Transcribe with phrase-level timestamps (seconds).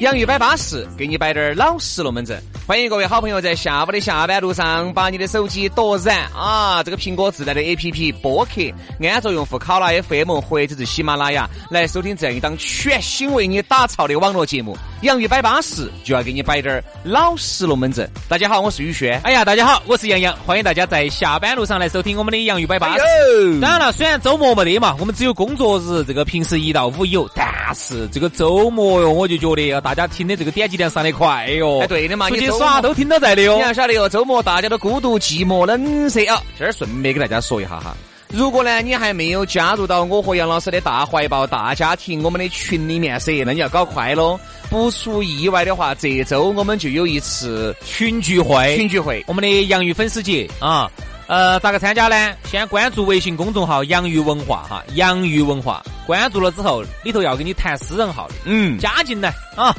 [0.00, 2.40] 洋芋摆巴适，给你摆点儿老实龙门阵。
[2.68, 6.82] 欢迎各位好朋友在下午的下班路上，把你的手机夺燃啊！
[6.82, 8.60] 这个苹果自带的 APP 播客，
[9.00, 14.76] 安卓用户考拉 FM 或者是喜马拉雅来收听这样一档全新为你打造的网络节目。
[15.00, 18.06] 洋芋摆巴适，就要给你摆点儿老实龙门阵。
[18.28, 19.18] 大家好，我是宇轩。
[19.24, 23.60] 哎呀，大家好，我是杨洋，欢迎大家在下班路上来收听我们的洋芋摆巴士。
[23.60, 31.78] 当然了，虽然周末没得嘛，我们只有工作日，这个平时一到五有，但是这个周末哟，我就觉得要大家听的这个点击量上的快哟。
[31.80, 33.54] 哎，对的嘛，出去耍都听到在的哟。
[33.56, 36.42] 你要晓得哟，周末大家都孤独寂寞冷噻啊。
[36.58, 37.96] 这儿顺便给大家说一下哈，
[38.28, 44.38] 如果呢你还没有加入到我和杨老师的大怀抱大家庭我们的群里面噻，那你要搞快喽。
[44.68, 50.90] 不出意外的话，这周我们就有一次群聚会，群聚会，我们的洋芋粉丝节啊。
[51.26, 52.34] 呃，咋个参加呢？
[52.50, 59.76] 先关注微信公众号“洋芋文化”哈，“洋芋文化”关注了之后，里头要给你谈私人号的，嗯，加进来啊，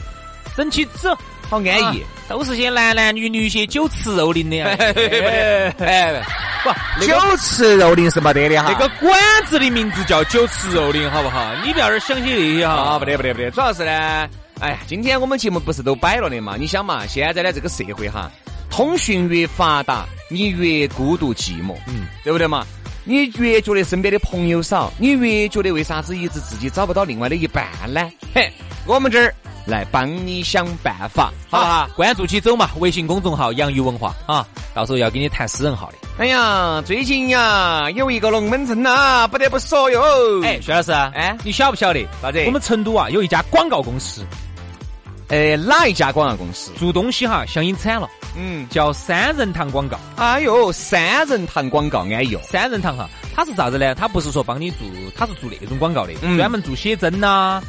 [0.56, 1.10] 整起走，
[1.50, 2.04] 好安逸。
[2.30, 4.64] 都是些男男女女些酒池肉林的，
[5.84, 6.24] 哎，
[6.64, 8.72] 不，酒池肉林是没得的哈。
[8.72, 11.52] 那个馆子的名字叫酒池肉林，好不好？
[11.66, 12.74] 你不要儿想起那些哈。
[12.74, 16.56] 啊，不得不得不得，主要是呢，哎，今天我们节目不是都摆了的嘛？
[16.56, 18.30] 你想嘛，现在的这个社会哈，
[18.70, 22.64] 通讯越发达，你越孤独寂寞，嗯，对不对嘛？
[23.06, 28.08] 你越觉得身边的朋友少，你越觉得为啥子一直自己找不到另外的一半呢？
[28.36, 28.52] 嘿，
[28.86, 29.34] 我们这儿。
[29.66, 31.90] 来帮你想办法，好不好？
[31.96, 35.98] 关注起走嘛，微信公众号“洋芋文化”啊，到时候要给你谈私人号的。
[36.18, 40.02] 哎呀，最近呀有一个龙门阵呐，不得不说哟。
[40.44, 42.06] 哎，薛老师，哎，你晓不晓得？
[42.22, 42.44] 啥子？
[42.46, 44.26] 我们成都啊有一家广告公司，
[45.30, 46.72] 哎，哪一家广告公司？
[46.78, 49.98] 做东西哈相应惨了，嗯，叫三人堂广告。
[50.18, 52.42] 哎呦，三人堂广告安逸哦。
[52.44, 53.96] 三人堂哈，它是啥子呢？
[53.96, 54.80] 它不是说帮你做，
[55.16, 57.62] 它是做那种广告的，专门做写真呐。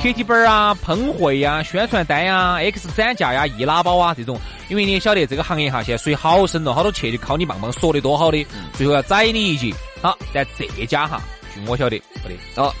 [0.00, 4.38] 贴体本啊、喷绘呀、宣传单呀、X 展架呀、易拉宝啊这种，
[4.68, 9.72] 因为你也晓得这个行业哈，现在水好深了，好多去就靠你棒棒说的多好的，最后要宰你一截。
[10.02, 11.22] 好，但这家哈，
[11.54, 12.34] 据我晓得不得。
[12.62, 12.74] 哦，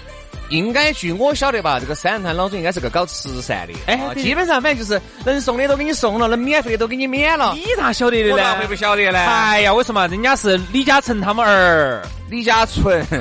[0.50, 7.54] 应该据我晓得吧，这个三人堂老总应该是个搞慈善的，哎，基本上反正就是能送的都给你送了，能免费的都给你免了。
[7.54, 8.34] 你咋晓得的呢？
[8.34, 9.18] 我咋会不晓得呢？
[9.18, 10.06] 哎呀，为什么？
[10.08, 12.02] 人家是李嘉诚他们儿。
[12.30, 13.06] 李嘉纯，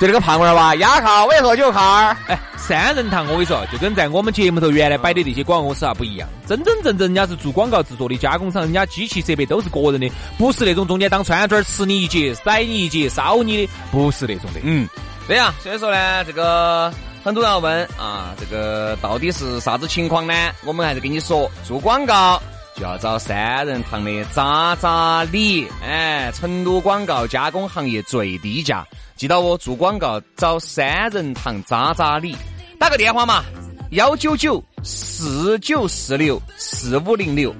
[0.00, 2.16] 就那个胖娃儿吧，压靠我也喝酒卡儿。
[2.26, 14.60] 哎，三人堂，我跟你说，就跟在我们节目头原来摆的那些广告公司啊不一样，真真正正人家是做广告制作的加工厂，人家机器设备都是个人的，不是那种中间当串串吃你一截、塞你一截、烧你的，不是那种的。
[14.64, 14.88] 嗯，
[15.26, 16.92] 对呀，所以说呢，这个
[17.24, 20.34] 很多人要问啊，这个到底是啥子情况呢？
[20.64, 22.40] 我们还是跟你说，做广告。
[22.74, 28.82] 就要找三人堂的渣渣李，哎，成都广告加工行业最低价，
[29.14, 32.34] 记到我做广告找三人堂渣渣李，
[32.80, 33.44] 打个电话嘛，
[33.90, 37.54] 幺九九四九四六四五零六，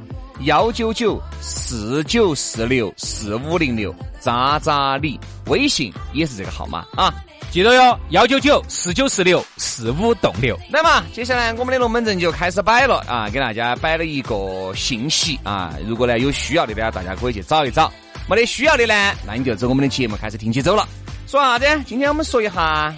[0.44, 7.12] 幺九九四九四六四五零六，渣渣李，微信也是这个号码啊。
[7.52, 10.58] 记得哟，幺九九四九四六四五栋六。
[10.70, 15.74] 来嘛，接下来我们的龙门阵就开始摆了啊，给大家摆了一个信息啊。
[15.86, 17.92] 如果呢有需要的呢，大家可以去找一找；
[18.26, 18.94] 没得需要的呢，
[19.26, 20.88] 那你就走我们的节目开始听起走了。
[21.26, 21.66] 说啥子？
[21.86, 22.94] 今天我们说一下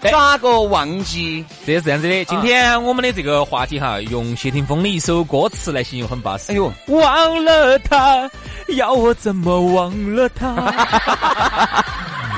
[0.00, 1.44] 咋个忘记？
[1.64, 6.50] 这是这样子的，今天我们的这个话题哈，用谢霆锋的一首歌词来形容很巴适。
[6.50, 8.28] 哎呦，忘了他，
[8.76, 11.84] 要我怎么忘了他？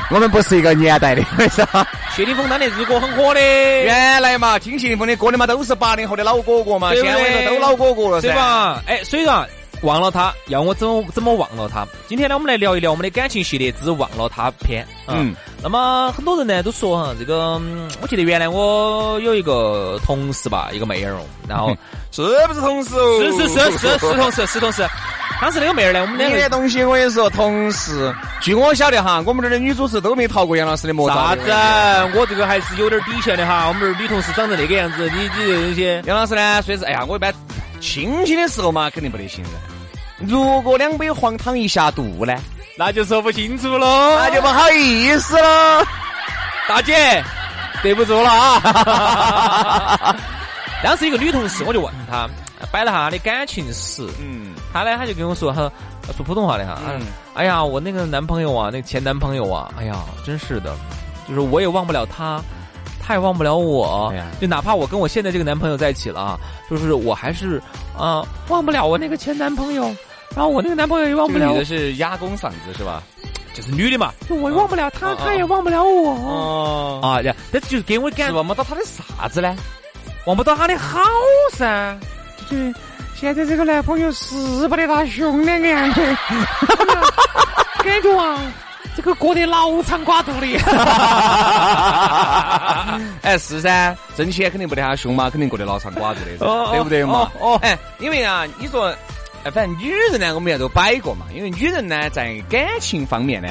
[0.10, 1.86] 我们不是一个年代的， 是吧？
[2.14, 8.82] 谢霆锋当年日歌很火的，原来嘛，听谢霆锋的歌的嘛，都是八零后的老哥哥嘛，现在都老哥哥了，对吧？
[8.86, 9.46] 哎，所以说
[9.82, 11.86] 忘了他，要我怎么怎么忘了他？
[12.08, 14.86] 今天呢，我们来聊一聊我们的感情系列之忘了他篇。
[15.06, 17.60] 嗯，那么很多人呢都说哈，这个
[18.00, 21.76] 我记得原来我有一个同事吧，一个妹儿哦，然后
[22.10, 23.20] 是不是同事哦？
[23.20, 24.86] 是是是是是同事，是同事。
[25.40, 28.14] 当时那个妹儿呢，我们两个的东西我跟你说，同事。
[28.40, 31.14] 据我晓得哈，我们这儿的女主持都没逃过杨老师的魔爪。
[31.14, 31.42] 啥子？
[32.18, 33.68] 我这个还是有点底线的哈。
[33.68, 37.32] 我们这儿女同事长得那个样子，你你这东西，杨老师呢，算是哎呀，我一般
[37.80, 39.50] 亲亲的时候嘛，肯定不得行噻。
[40.26, 42.34] 如果两杯黄汤一下肚呢，
[42.78, 45.84] 那就说不清楚喽，那就不好意思了。
[46.66, 47.22] 大姐，
[47.82, 50.16] 对不住了啊！
[50.82, 52.26] 当时一个女同事，我就问她，
[52.72, 54.06] 摆了下她的感情史。
[54.18, 55.70] 嗯，她呢，她就跟我说，哈，
[56.14, 56.78] 说普通话的哈。
[56.88, 57.00] 嗯。
[57.34, 60.76] 哎呀，我那个男朋友啊，那个前男朋友啊，哎呀，真是的，
[61.26, 62.40] 就是我也忘不了他，
[63.02, 64.12] 他也忘不了我。
[64.40, 66.38] 就哪怕我跟我现在这个男朋友在一起了，
[66.68, 67.62] 就是我还是
[67.96, 69.84] 啊，忘不了我那个前男朋友，
[70.34, 71.52] 然后我那个男朋友也忘不了。
[71.52, 73.02] 女的是哑公嗓子是吧？
[73.54, 76.10] 就是女的嘛，我忘不了他，他也忘不了我。
[76.10, 77.00] 哦。
[77.02, 79.56] 啊呀，那就是给我感忘不到他的啥子呢？
[80.26, 81.00] 忘不到他的好
[81.52, 81.96] 噻，
[82.50, 82.74] 就是
[83.18, 86.00] 现在这个男朋友是不得他凶两个样子，
[87.82, 88.38] 感觉啊，
[88.94, 90.46] 这个过得老长寡肚的。
[93.22, 96.36] 哎，是噻，挣钱肯定不得他凶嘛，肯定过得老长寡肚的，
[96.72, 97.32] 对不对嘛？
[97.40, 98.94] 哦，哎，因为啊，你说，
[99.44, 103.48] 哎，反正女人呢，我们也都摆过嘛，因为女人呢，在感情方面呢，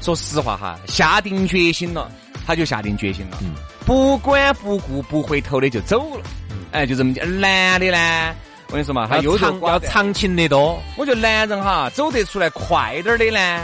[0.00, 2.08] 说实话哈，下定决心了，
[2.46, 3.38] 她就下定决心了。
[3.42, 3.54] 嗯。
[3.84, 6.22] 不管不顾不回头的就走了，
[6.70, 7.40] 哎，就这么讲。
[7.40, 8.32] 男的呢，
[8.70, 10.80] 我跟你说嘛，他又长要长情的多。
[10.96, 13.60] 我觉得男人哈，走得出来快点儿的呢，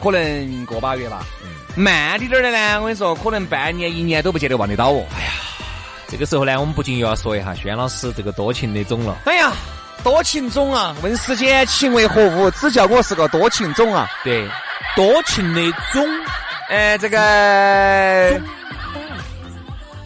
[0.00, 1.24] 可能个把月吧。
[1.74, 5.04] 慢滴点儿的呢，我跟你说，可能半年一年都不见得望得到哦。
[5.16, 5.32] 哎呀，
[6.06, 9.18] 这个时候呢，我们不禁又要说一下轩老师这个多情的种了。
[9.24, 9.52] 哎呀，
[10.04, 10.94] 多情种啊！
[11.02, 12.48] 问世间情为何物？
[12.52, 14.08] 只叫我是个多情种啊！
[14.22, 14.48] 对，
[14.94, 16.06] 多情的种，
[16.68, 18.40] 哎，这个。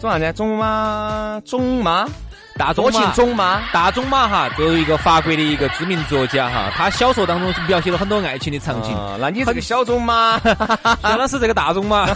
[0.01, 0.33] 种啥子？
[0.33, 1.39] 种吗？
[1.45, 2.07] 种马？
[2.57, 3.63] 大多情种吗？
[3.73, 8.95] 大种马哈，作为一个法国的一个知名作家哈，他小说当中描写了很多爱情的场景。
[9.19, 12.07] 那你这个小种马，轩老师这个大种马，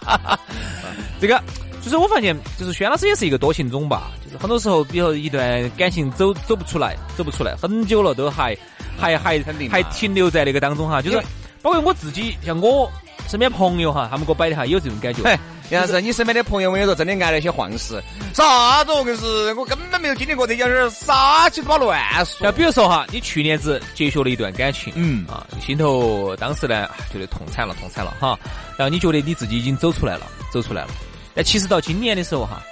[1.20, 1.38] 这个
[1.82, 4.10] 就是我发现，就是轩老师也是一个多情种吧。
[4.24, 8.56] 就是很多时候，比如一段感情走走不出来，走不出来，很久了都还
[8.98, 9.38] 还还
[9.70, 11.02] 还停留在那个当中哈。
[11.02, 11.22] 就是
[11.60, 12.90] 包括我自己，像我
[13.28, 15.22] 身边朋友哈，他们给我摆的哈，有这种感觉。
[15.70, 18.02] 杨老师，你身边的朋友，我跟你说，真的挨了些晃事。
[18.32, 18.92] 啥子？
[18.92, 22.38] 我跟是，我根本没有经历过这件事，啥七八乱说。
[22.40, 28.38] 那比如说哈，你去年子结束了一段感情，嗯啊，心头当时呢觉得痛惨了，痛惨了哈。
[28.78, 30.88] 然后你觉得你自己已经走出来了，走出来了。
[31.34, 32.62] 但其实到今年的时候哈，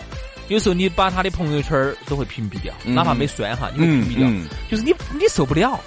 [0.48, 4.50] 有时候你把他的朋友圈都会屏蔽掉，哪怕没删哈，你会屏蔽掉。
[4.70, 5.78] 就是你你受不了，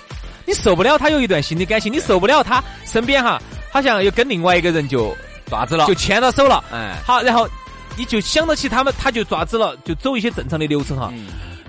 [0.46, 5.16] 你受不了他有一段新的感情，你受不了他身边哈，好像又跟另外一个人就。
[5.50, 7.50] 爪子了，就牵到手了，哎，好，然后
[7.98, 11.12] 你就想到起他们，他就爪子了，就走一些正常的流程哈。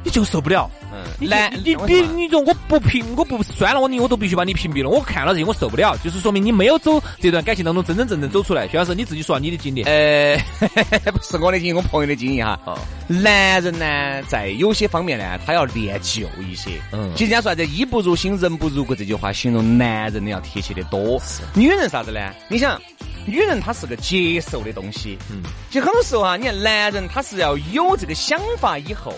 [0.02, 4.88] 你就受不了，嗯，男，你比你说我不屏，我不删了我你，我都必须把你屏蔽了。
[4.88, 8.66] 我看了这些，我受不了，就是说明你没有走这段感情当中真真正正走出来。
[8.66, 9.82] 徐老师，你自己说你的经历。
[9.82, 10.38] 呃，
[11.12, 12.58] 不是我的经历，我朋友的经历哈。
[12.64, 16.80] 哦，男人呢，在有些方面呢，他要练就一些。
[16.92, 21.20] 嗯，其实人家说啥子“衣不如新，人不如故”这句话，形容男人的要贴切的多。
[21.54, 22.20] 女人啥子呢？
[22.48, 22.80] 你想，
[23.26, 25.18] 女人她是个接受的东西。
[25.30, 29.12] 嗯，就很多时候哈，你看男人他是要有这个想法以后。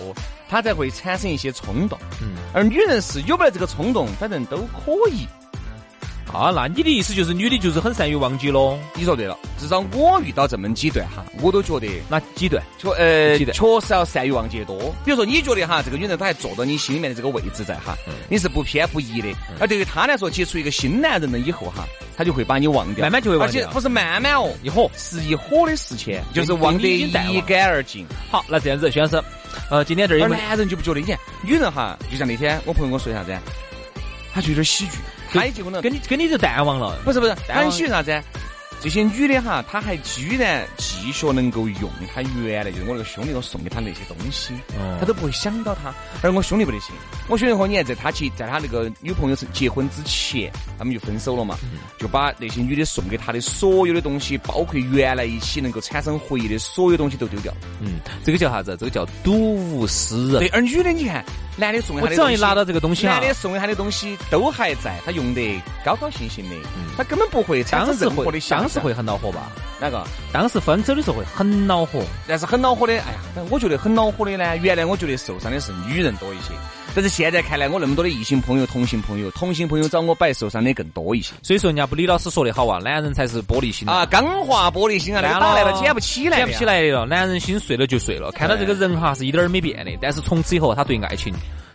[0.53, 5.27] 他才会产生一些冲动，嗯，而女人是有没得这个冲动，反正都可以。
[6.31, 8.79] 啊，那你的意思就是女的就是很善于忘记喽？
[8.95, 14.79] 你说对了，至少我遇到这么几段哈，我都觉得那几段确呃确实要善于忘记的多。
[15.07, 17.97] 比如说你觉得哈，这个女人她还坐到你心里面的这个位置在哈，
[18.29, 19.29] 你是不偏不倚的。
[19.59, 23.63] 而对于她来说，接触一个新男人了以后哈，她就会把你忘掉，慢慢就会忘掉。
[23.63, 28.06] 而且不是慢慢哦，一火是一火的事情，就是忘得一干二净。
[28.31, 29.23] 好，那这样子，徐老师，
[29.72, 33.34] 呃，今天这儿有男人就不觉得，你看女人哈，就像那天我朋友跟我说啥子，
[34.34, 34.98] 他就有点喜剧。
[35.32, 38.22] 他也结婚了，跟你跟你就淡忘了，不是不是，很喜啥子？
[38.82, 44.53] 这些女的哈，她还居然继续能够用她原来就是我那个兄弟我送给她那些东西，
[44.98, 45.94] 她都不会想到她。
[46.20, 46.93] 而我兄弟不得行，
[47.29, 51.56] 我兄弟和你看，在他去在他那个女朋友是结婚之前，他们就分手了嘛，
[51.96, 57.55] 就把那些女的送给他的所有的东西，包括原来一起能够产生回忆的所有东西都丢掉。
[57.81, 58.77] 嗯，这个叫啥子？
[58.81, 60.41] 这个叫睹物思人。
[60.41, 61.24] 对，而女的你看。
[61.55, 66.56] 男的送给他的，我只要一拿到这个东西，男的送给他的东西都还在，他用得高高兴兴的，
[66.96, 69.52] 他根本不会产生任何的当时会很恼火吧？
[69.81, 70.02] 哪个？
[70.32, 74.56] 当时分手的时候会很恼火，但是很恼火的，哎呀，我觉得很恼火的呢。
[74.56, 76.55] 原来我觉得受伤的是女人多一些。
[76.94, 81.32] 但是现在看来，我那么多的异性朋友、同性朋友，同性朋友找我摆受伤的更多一些。
[81.43, 87.06] 所以说，人家不李老师说的好啊，男人才是玻璃心啊，钢化玻璃心啊，打来了捡不起来，捡不起来了。
[87.06, 91.32] 男人心碎了就碎了，看到这个人哈是一点儿没变的，但是从此以后他对爱情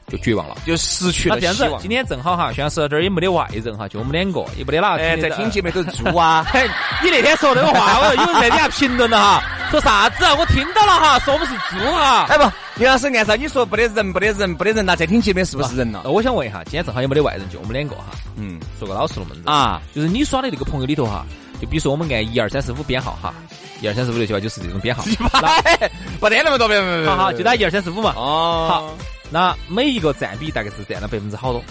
[0.09, 1.81] 就绝望了，就失去了希望。
[1.81, 5.03] 今天正好哈，像是这儿也没得外人哈，就我们两个，也没得哪个。
[5.03, 6.45] 哎，在听节目都是猪啊！
[7.03, 10.23] 你那天说那个话，我有人在底下评论了哈， 说啥子？
[10.39, 12.25] 我听到了哈，说我们是猪哈。
[12.29, 12.49] 哎不。
[12.75, 16.03] 李老师，按照你说不得人，不得人，不得人，那在听节目是不是人了？
[16.05, 18.03] 我想问一下，今天正好也没得外人，就我们两个哈。
[18.37, 21.25] 嗯，说个老实龙门阵啊，就是你耍的那个朋友里头哈，
[21.59, 23.33] 就比如说我们按一二三四五编号哈，
[23.81, 25.03] 一二三四五六七八就是这种编号。
[25.05, 28.13] 一百，不得那么多，别别别，好好，就打一二三四五嘛。
[28.15, 28.97] 哦，好，
[29.29, 31.63] 那每一个占比大概是占了百分之好多？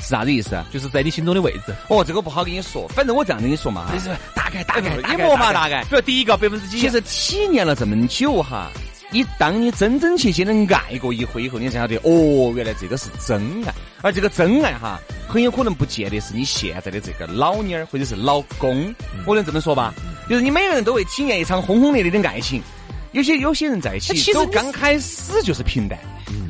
[0.00, 0.66] 是啥子意思啊？
[0.70, 1.74] 就是在你心中的位置。
[1.88, 5.82] 哦，这个不好跟你说，反正我这样跟你说嘛，就是大概大概一模嘛大概。
[5.84, 6.78] 比如第一个百分之几？
[6.78, 8.70] 其实体验了这么久哈，
[9.10, 13.72] 你当你真真切切的爱过一回以后，你才晓得哦，原来这个是真爱。
[14.02, 18.94] 而这个真爱哈，很有可能不见得是你现在的这个老妞儿或者是老公。
[19.24, 19.94] 我能这么说吧？
[20.28, 22.60] 就是你每个人都会体验一场轰轰烈烈的爱情。
[23.12, 25.98] 有些有些人在一起，其实刚开始就是平淡。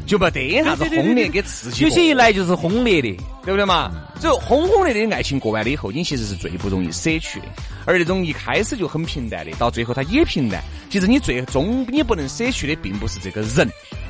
[0.07, 3.09] 就没得啥子轰烈给刺激，有些一来就是轰烈的，
[3.45, 3.91] 对不对嘛？
[4.21, 7.47] 只有轰轰烈烈的爱情过完了以后，你其实是最不容易舍去的。
[7.87, 10.63] 而那种一开始就很平淡的，到最后它也平淡。
[10.91, 13.69] 其实你最终你不能舍去的，并不是这个人，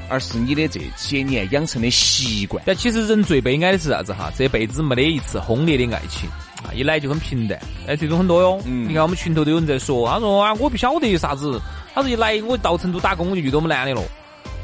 [0.09, 2.63] 而是你的这些年养成的习惯。
[2.67, 4.33] 但其实人最悲哀的是啥子哈？
[4.37, 6.29] 这辈子没得一次轰烈的爱情
[6.63, 7.59] 啊，一来就很平淡。
[7.87, 8.61] 哎，这种很多哟。
[8.67, 11.61] 你看我们群头都有人在说，他说啊，我不晓得有啥子。
[11.95, 14.03] 他说一来我到成都打工，我就遇到我们男的了。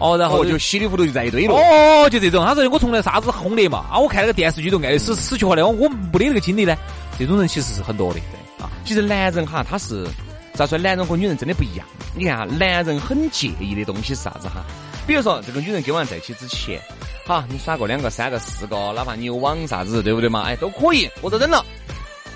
[0.01, 1.55] 哦，然后就稀里糊涂就在一堆了。
[1.55, 2.45] 哦，就这种。
[2.45, 6.75] 他说我从来啥子轰烈嘛，啊，我看那个电视剧都爱的死死去活来，我我没得那个经历呢。
[7.19, 8.19] 这种人其实是很多的。
[8.19, 10.07] 对啊，其实男人哈，他是
[10.55, 10.77] 咋说？
[10.79, 11.87] 男人和女人真的不一样。
[12.17, 14.65] 你看哈，男人很介意的东西是啥子哈？
[15.07, 16.81] 比如说这个女人跟我在一起之前，
[17.27, 20.43] 好，你耍过两个、三个、四个，哪怕你有网啥子，对不对嘛？
[20.43, 21.65] 哎，都可以，我都忍了。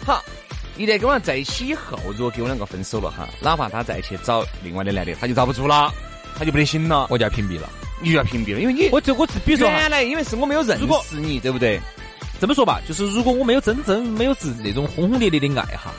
[0.04, 0.22] 好，
[0.76, 5.92] 一旦跟我在一起以后，如果跟我两个分手了哈，哪怕他再去找另外的男的，他就遭不住了。
[6.38, 7.68] 他就不得行了，我就要屏蔽了，
[8.00, 11.80] 你就要屏蔽了，因为你我这我比如说原来因为是我没有认识你，对不对？
[12.40, 15.92] 这么说吧，就是如果我没有真正没有是那种轰轰烈烈的爱哈，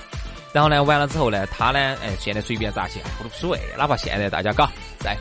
[0.51, 5.18] 然后呢完了之后呢，他呢哎现在随便咋去我都无所谓，哪怕现在大家搞在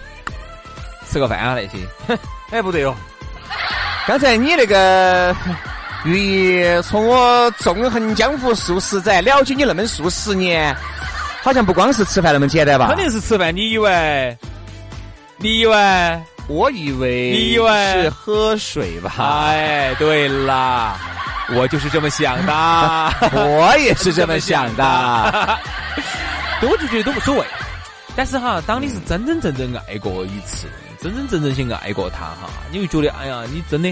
[1.11, 2.19] 吃个饭啊那些，
[2.51, 2.95] 哎不对哦，
[4.07, 5.35] 刚才你那个
[6.05, 10.77] 寓意从我纵横江湖数十载，了解你那么数十年，
[11.43, 12.89] 好像不光是吃饭那么简单吧？
[12.89, 14.37] 肯定是吃饭，你以为？
[15.39, 16.23] 你以为？
[16.47, 19.15] 我以为你以为是喝水吧？
[19.19, 20.99] 哎，对啦，
[21.57, 22.53] 我就是这么想的，
[23.33, 25.59] 我也是这么想的。
[26.61, 27.47] 我就觉得都无所谓。
[28.15, 30.67] 但是哈，当你是真真正正爱过一次，
[31.01, 33.89] 真真正正去爱过他哈，你会觉得哎呀，你真的，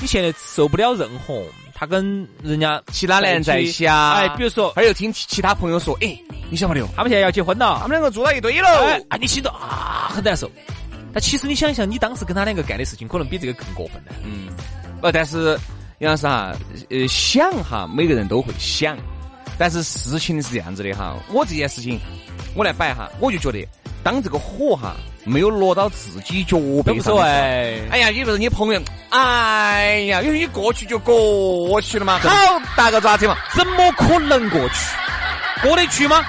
[0.00, 1.42] 你现在受不了任何
[1.74, 4.12] 他跟人家其他男人在一起啊？
[4.18, 6.16] 哎，比如说，他又听其他朋友说，哎，
[6.48, 6.80] 你晓不得？
[6.94, 10.48] 他们现在要结婚了，他们两个住到一堆了，哎，你心头啊很难受。
[11.12, 14.12] 但其实你想一想，你当时跟他两个干的事情，可能比这个更过分呢。
[14.24, 14.48] 嗯，
[15.02, 15.58] 呃，但是
[15.98, 16.54] 杨老师哈，
[16.90, 18.96] 呃，想哈，每个人都会想，
[19.58, 21.16] 但是事情是这样子的哈。
[21.32, 21.98] 我这件事情，
[22.54, 23.66] 我来摆哈，我就觉得，
[24.02, 32.30] 当这个火哈没有落到自己脚背上，哎，哎呀，你不是你朋友，哎呀，因为你过去就过去了嘛，好
[32.76, 34.74] 大个爪子嘛，怎么可能过去？
[35.62, 36.24] 过得去吗？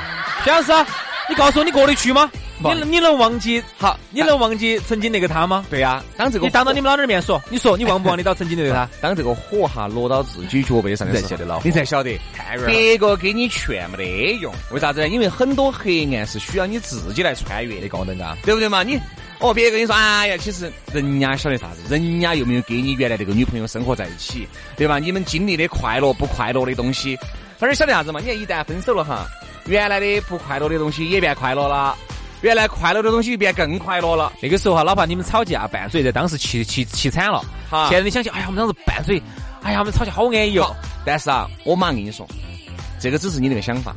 [0.45, 0.91] 杨老师，
[1.27, 2.31] 你告诉我，你过得去吗？
[2.59, 3.97] 你你能忘记好？
[4.11, 5.65] 你能忘记曾经那个他吗？
[5.69, 8.87] 对呀，当这个你当着你们老娘面说，你说你忘不忘得到曾经那个他？
[9.01, 12.19] 当这个火哈落到自己脚背上的时候，你才晓得，
[12.67, 14.53] 别个给你劝没得用。
[14.71, 15.07] 为啥子呢？
[15.07, 18.83] 因为很多黑暗是需要你自己来穿越的，高能啊，对不对嘛？
[18.83, 18.99] 你
[19.39, 21.81] 哦，别个跟你说，哎呀，其实人家晓得啥子？
[21.89, 24.99] 人家又没有跟你原来那个女朋友生活在一起，对吧？
[24.99, 27.17] 你们经历的快乐不快乐的东西，
[27.57, 28.19] 反正晓得啥子嘛？
[28.19, 29.25] 你看一旦分手了哈，
[29.65, 31.95] 原来的不快乐的东西也变快乐了。
[32.41, 34.31] 原来快乐的东西变更快乐了。
[34.41, 37.43] 那个时候哈，哪怕你们吵架拌嘴，在当时气气气惨了。
[37.69, 39.21] 哈，现在你想起，哎呀，我们当时拌嘴，
[39.61, 40.75] 哎呀，我们吵架好安逸哦。
[41.05, 42.27] 但是啊，我马上跟你说，
[42.99, 43.95] 这个只是你那个想法。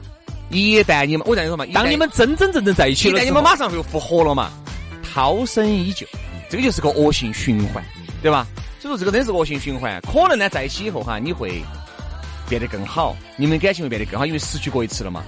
[0.50, 4.50] 一旦你们，我跟你说嘛，当你们真真正正在一起了，一旦你们马上就复合了嘛，
[5.14, 6.06] 涛声依旧，
[6.50, 7.82] 这个就是个恶性循环，
[8.20, 8.46] 对吧？
[8.80, 10.00] 所以说这个真是恶性循环。
[10.02, 11.62] 可能呢，在一起以后哈，你会
[12.48, 15.22] 变得更好，你们感情会变得更好，因为失去过一次了嘛。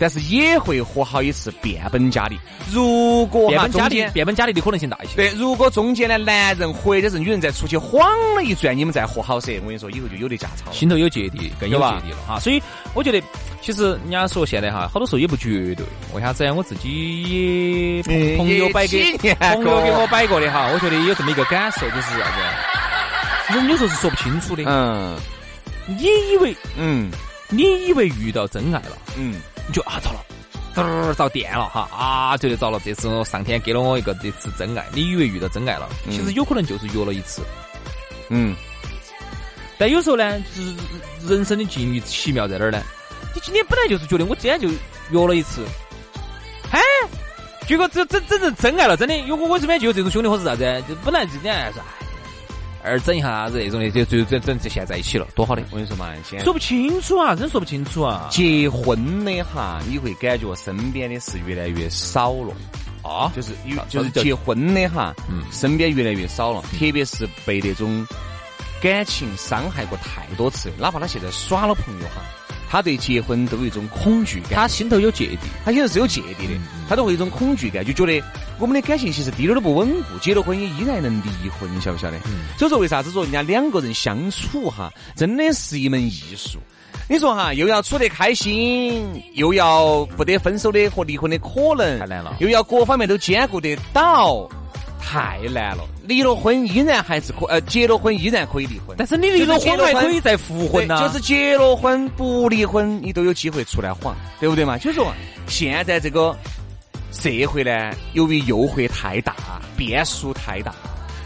[0.00, 2.38] 但是也会和好一次变本加厉。
[2.72, 5.14] 如果变本加厉，变本加厉的可能性大一些。
[5.14, 8.02] 对，如果中间的男人或者是女人再出去晃
[8.34, 12.40] 了一转，你们再和好噻，我跟你说，以后就有的架吵，心头有芥蒂，更有芥蒂了哈。
[12.40, 12.62] 所以
[12.94, 13.22] 我觉得，
[13.60, 15.84] 其实人家说现在哈，好多时候也不绝对。
[16.14, 16.50] 为啥子？
[16.52, 18.02] 我自己也
[18.38, 22.24] 朋友摆给朋友给我摆过的哈，我觉得有这么一个感受，就是啥
[23.48, 23.54] 子？
[23.54, 24.62] 人有时候是说不清楚的。
[24.66, 25.16] 嗯。
[25.86, 27.10] 你以为嗯，
[27.48, 28.96] 你以为遇到真爱了？
[29.16, 29.34] 嗯。
[29.72, 30.24] 就啊，糟了，
[30.74, 34.84] 嘚儿遭电了哈啊，觉得糟了，这次上天给了我一个这次真爱。
[34.92, 37.42] 你以为遇到真爱了，其实有可能就是约了一次，
[38.28, 38.54] 嗯。
[39.78, 40.74] 但有时候呢，就是
[41.26, 42.82] 人生的境遇奇妙在哪儿呢？
[43.34, 44.68] 你今天本来就是觉得我今天就
[45.10, 45.64] 约了一次，
[46.70, 46.80] 哎，
[47.66, 49.16] 结果这真真正真爱了，真的。
[49.26, 50.84] 如果我这边就有这种兄弟伙是啥子？
[50.88, 51.78] 就本来今天还是，
[52.82, 55.62] 二整一下啥子那种的，就就整整就现在在一起了，多好的！
[55.70, 58.28] 我跟你说嘛，现在说不清楚啊，真说不清楚啊。
[58.30, 62.54] 结婚的哈，你会感觉身边的事越来越少了
[63.02, 68.06] 啊，就是有就是结婚的哈，嗯，身边越来越少了，特别是被那种
[68.80, 72.22] 感情伤害过太多次，哪怕他现在耍了朋友哈。
[72.70, 76.52] 他对结婚都有一种恐惧感，他心头有芥蒂，他心头是有芥蒂的，
[76.88, 78.24] 他都会有一种恐惧感，就觉得
[78.60, 82.18] 我们的感情其实滴点儿都不稳固，结了婚也依然能离婚，你晓不晓得？
[82.56, 86.60] 所以说为啥子说人家两个人相处哈，真的是一门艺术。
[87.08, 94.48] 你说哈，又要处得开心，又要不得分手的和离婚的可能，太难了，又要各方面都兼顾得到。
[95.10, 98.94] 太难了，离了婚依然还是可，呃，结了婚依然可以离婚。
[98.96, 101.00] 但是你离了婚还可以再复婚呢。
[101.00, 104.78] 就是结了婚不离婚，你都有机会出来晃，对不对嘛？
[104.78, 105.12] 就是说，
[105.48, 106.36] 现在这个
[107.10, 109.34] 社会呢，由于诱惑太大，
[109.76, 110.72] 变数太大，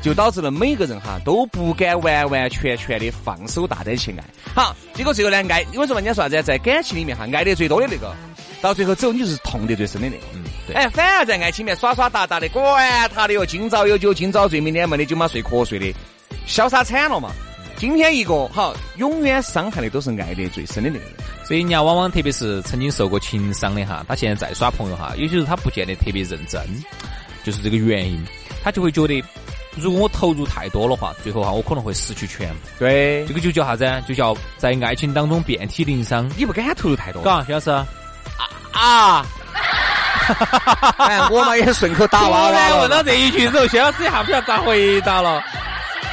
[0.00, 4.24] 就导致了每个人哈都不敢完完全全的放手大胆去爱。
[4.54, 6.42] 好，结果最后呢，爱，因为什么人家说啥子？
[6.42, 8.14] 在感情里面哈，爱的最多的那个。
[8.62, 10.22] 到最后走，你是痛得最深的那个。
[10.72, 15.94] 哎，反而在爱情里面耍耍打打的，管他的哟，今朝有酒今朝醉，明天没得酒嘛睡瞌睡的，
[16.46, 17.30] 潇洒惨了嘛。
[17.76, 21.08] 今天一个好，永远伤害的都是爱的最深的那个人。
[21.44, 26.62] 所以人家往往特别是曾经受过情伤的哈，他现在再耍朋友哈，有些时候他不见得特别认真，
[27.44, 28.24] 就是这个原因，
[28.62, 29.22] 他就会觉得，
[29.76, 32.60] 如果我投入太多的话，最后哈我可能会失去全部。
[32.78, 34.02] 对，这个就叫啥子？
[34.08, 36.30] 就叫在爱情当中遍体鳞伤。
[36.38, 37.70] 你不敢投入太多，嘎，徐老师。
[38.72, 39.26] 啊！
[40.98, 42.80] 哎，我嘛也顺口打娃娃。
[42.80, 45.42] 问到这一句之后，薛老师一下不晓得咋回答了。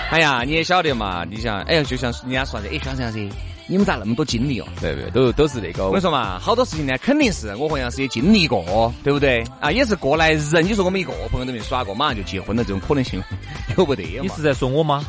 [0.09, 1.23] 哎呀，你也晓得嘛？
[1.29, 3.29] 你想，哎，就像人家说的，哎，徐老师，
[3.67, 4.67] 你们咋那么多经历哦？
[4.81, 5.85] 对对，都都是那个。
[5.85, 9.41] 我跟你说嘛，好多事情呢，肯定是我和杨师也经历过，对不对？
[9.61, 10.65] 啊，也是过来人。
[10.65, 13.23] 你说我们一个朋友都没耍过，马上就结婚了，这种可能性
[13.77, 14.19] 有不得嘛？
[14.23, 15.05] 你是在说我吗？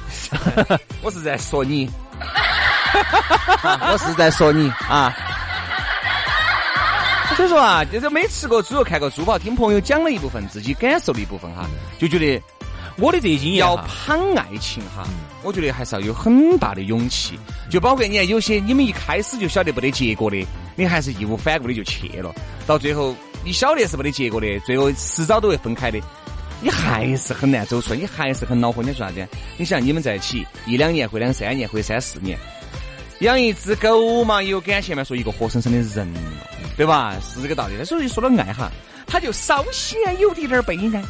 [1.02, 1.90] 我是在说你。
[3.90, 5.12] 我是在说你啊。
[7.36, 11.66] 所以说啊，就是没吃过猪肉看过猪跑，听朋友讲了一部分自己感受的一部分哈，
[11.98, 12.40] 就觉得
[12.96, 15.06] 我的这些经验要攀爱情哈，
[15.42, 17.38] 我觉得还是要有很大的勇气。
[17.70, 22.34] 就包括你看有些你们一开始就晓得没得结果的，你还是义无反顾的就去了，
[22.66, 23.14] 到最后
[23.44, 25.98] 你晓得是没得结果的，最后迟早都会分开的，
[26.60, 28.82] 你还是很难走出来，你还是很恼火。
[28.82, 29.26] 你说啥子？
[29.56, 32.38] 你想你们在一起一两年或两三年或三四年，
[33.20, 36.06] 养一只狗嘛，有感情嘛，说一个活生生的人。
[36.76, 37.14] 对吧？
[37.22, 37.84] 是这个道理。
[37.84, 38.70] 所以说到爱哈，
[39.06, 41.02] 他就稍显有点点悲哀。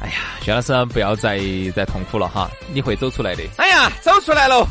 [0.00, 1.38] 哎呀，薛老师不要再
[1.74, 3.42] 再痛苦了哈，你会走出来的。
[3.56, 4.66] 哎呀，走出来了。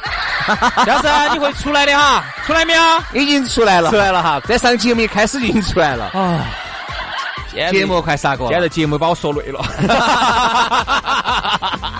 [0.84, 2.82] 薛老师，你会出来的哈，出来没有？
[3.14, 4.40] 已经出来了，出来了哈。
[4.40, 6.06] 在上节目一开始就已经出来了。
[6.06, 6.46] 啊，
[7.52, 9.60] 节目快杀过，现在节目把我说累了。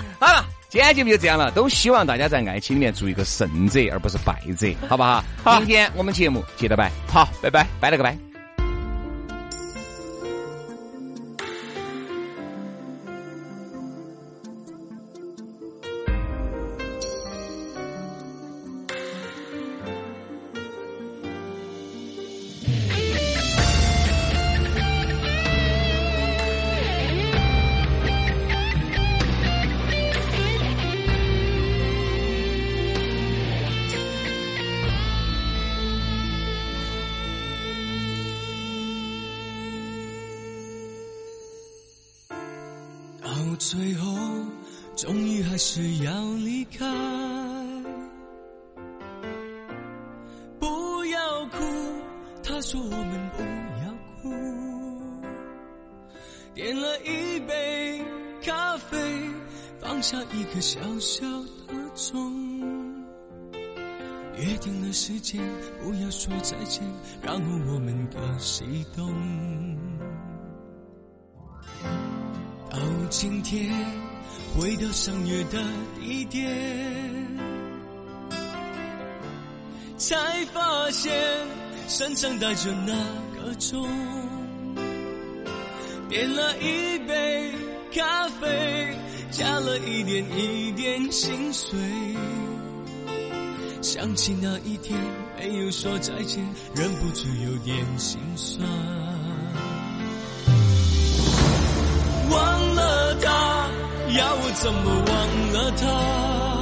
[0.71, 5.21] 今天节目就这样了，都希望大家在爱情里面做一个胜者，而不是败者，好不好？
[5.43, 8.30] 好，明天我们节目接着拜，好，拜拜，拜了个拜。
[52.61, 53.41] 说我们不
[53.83, 54.29] 要哭。
[56.53, 58.03] 点了一杯
[58.43, 58.97] 咖啡，
[59.79, 61.25] 放下一颗小小
[61.67, 62.91] 的钟，
[64.37, 65.41] 约定了时间，
[65.81, 66.83] 不要说再见，
[67.21, 69.11] 然后我们各西东。
[72.69, 72.77] 到
[73.09, 73.73] 今天，
[74.55, 75.63] 回到相约的
[75.99, 77.20] 地点，
[80.11, 80.17] 才
[80.53, 81.09] 发现
[81.87, 82.93] 身上带着那
[83.33, 83.87] 个钟，
[86.09, 87.53] 点了一杯
[87.95, 88.93] 咖啡，
[89.31, 91.79] 加了一点一点心碎。
[93.81, 94.99] 想起那一天
[95.39, 96.45] 没有说再见，
[96.75, 98.67] 忍不住有点心酸。
[102.29, 103.69] 忘了他，
[104.17, 106.60] 要我怎么忘了他？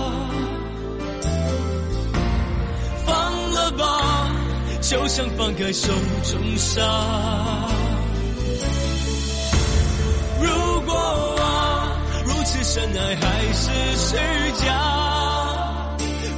[4.90, 6.82] 就像放开手中沙。
[10.42, 10.96] 如果
[11.40, 14.18] 啊，如此深爱还是虚
[14.66, 14.74] 假，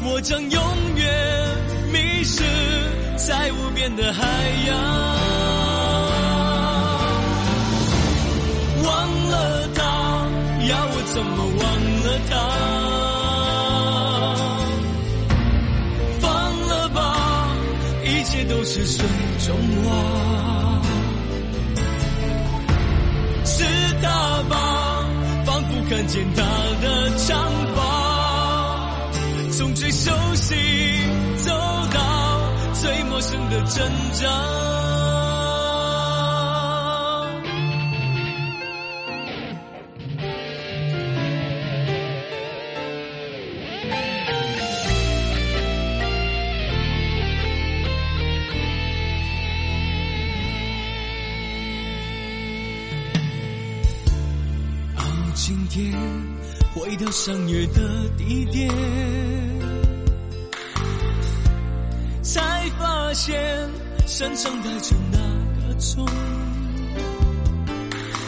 [0.03, 0.61] 我将永
[0.97, 1.57] 远
[1.93, 2.43] 迷失
[3.15, 4.21] 在无边的海
[4.67, 4.77] 洋。
[8.83, 9.81] 忘了他，
[10.67, 11.63] 要我怎么忘
[12.03, 12.80] 了他？
[18.63, 19.05] 是水
[19.45, 20.81] 中花。
[23.43, 23.63] 是
[24.01, 25.05] 他吧，
[25.45, 26.41] 仿佛看见他
[26.81, 27.79] 的长发，
[29.51, 30.55] 从最熟悉
[31.37, 31.51] 走
[31.93, 31.99] 到
[32.73, 35.10] 最陌生的挣扎。
[55.33, 55.91] 今天，
[56.73, 58.69] 回到相约的地点，
[62.21, 63.69] 才发现
[64.05, 65.17] 身上带着那
[65.67, 66.05] 个钟，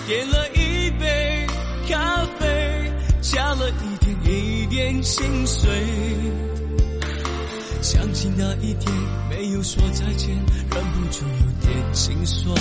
[0.07, 1.47] 点了一杯
[1.89, 5.69] 咖啡，加了一点一点心碎。
[7.81, 8.93] 想起那一天
[9.29, 12.55] 没有说再见，忍不住有点心酸。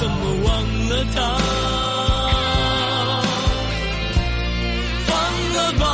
[0.00, 0.48] 怎么忘
[0.88, 1.20] 了他？
[5.06, 5.10] 放
[5.54, 5.84] 了吧，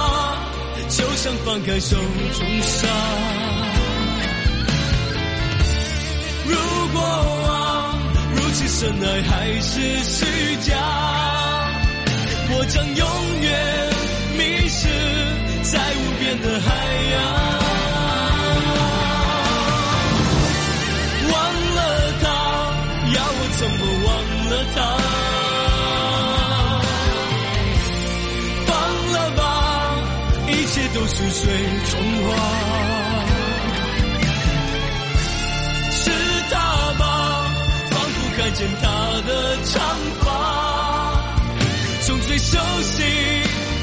[0.91, 2.87] 就像放开手中沙。
[6.47, 6.55] 如
[6.93, 7.97] 果啊，
[8.35, 9.73] 如此深爱还是
[10.05, 10.27] 虚
[10.61, 10.77] 假，
[12.51, 13.07] 我将永
[13.41, 13.51] 远
[14.37, 14.87] 迷失
[15.63, 16.69] 在无边的海
[17.11, 17.64] 洋。
[31.17, 31.43] 是水
[31.91, 31.93] 中
[32.25, 32.29] 花。
[35.93, 36.11] 是
[36.51, 36.55] 他
[36.99, 37.03] 吧，
[37.91, 38.85] 仿佛看见他
[39.27, 39.31] 的
[39.65, 39.73] 长
[40.21, 40.27] 发，
[42.03, 42.93] 从最熟悉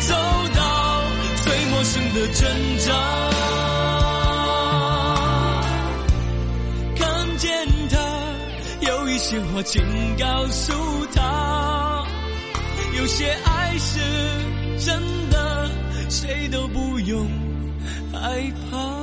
[0.01, 0.13] 走
[0.55, 0.59] 到
[1.43, 2.39] 最陌生的挣
[2.79, 2.87] 扎。
[6.97, 7.49] 看见
[7.89, 7.95] 他，
[8.81, 9.81] 有一些话请
[10.17, 10.73] 告诉
[11.15, 12.05] 他，
[12.97, 13.99] 有些爱是
[14.85, 15.20] 真的，
[16.11, 17.25] 谁都不用
[18.11, 19.00] 害怕。